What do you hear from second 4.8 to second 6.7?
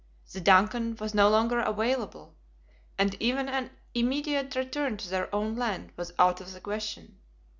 to their own land was out of the